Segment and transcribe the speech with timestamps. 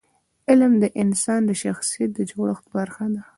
[0.49, 3.21] علم د انسان د شخصیت د جوړښت برخه ده.